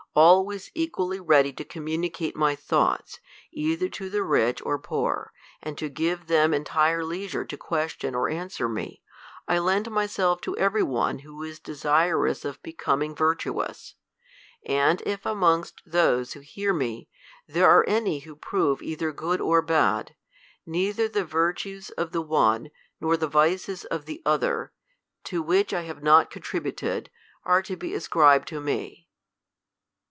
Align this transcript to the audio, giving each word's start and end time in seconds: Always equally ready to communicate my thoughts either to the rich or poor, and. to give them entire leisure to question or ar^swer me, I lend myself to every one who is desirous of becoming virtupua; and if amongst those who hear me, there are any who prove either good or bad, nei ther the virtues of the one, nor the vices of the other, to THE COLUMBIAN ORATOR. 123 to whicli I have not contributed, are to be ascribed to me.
Always 0.13 0.69
equally 0.75 1.21
ready 1.21 1.53
to 1.53 1.63
communicate 1.63 2.35
my 2.35 2.53
thoughts 2.53 3.21
either 3.53 3.87
to 3.91 4.09
the 4.09 4.23
rich 4.23 4.61
or 4.63 4.77
poor, 4.77 5.31
and. 5.63 5.77
to 5.77 5.87
give 5.87 6.27
them 6.27 6.53
entire 6.53 7.05
leisure 7.05 7.45
to 7.45 7.55
question 7.55 8.13
or 8.13 8.29
ar^swer 8.29 8.69
me, 8.69 9.01
I 9.47 9.57
lend 9.59 9.89
myself 9.89 10.41
to 10.41 10.57
every 10.57 10.83
one 10.83 11.19
who 11.19 11.41
is 11.43 11.59
desirous 11.61 12.43
of 12.43 12.61
becoming 12.61 13.15
virtupua; 13.15 13.93
and 14.65 15.01
if 15.05 15.25
amongst 15.25 15.81
those 15.85 16.33
who 16.33 16.41
hear 16.41 16.73
me, 16.73 17.07
there 17.47 17.69
are 17.69 17.85
any 17.87 18.19
who 18.19 18.35
prove 18.35 18.81
either 18.81 19.13
good 19.13 19.39
or 19.39 19.61
bad, 19.61 20.17
nei 20.65 20.91
ther 20.91 21.07
the 21.07 21.23
virtues 21.23 21.89
of 21.91 22.11
the 22.11 22.21
one, 22.21 22.69
nor 22.99 23.15
the 23.15 23.29
vices 23.29 23.85
of 23.85 24.03
the 24.03 24.21
other, 24.25 24.73
to 25.23 25.37
THE 25.37 25.41
COLUMBIAN 25.41 25.57
ORATOR. 25.57 25.75
123 25.77 25.77
to 25.77 25.77
whicli 25.77 25.77
I 25.77 25.83
have 25.83 26.03
not 26.03 26.29
contributed, 26.29 27.09
are 27.45 27.61
to 27.61 27.77
be 27.77 27.93
ascribed 27.93 28.49
to 28.49 28.59
me. 28.59 29.07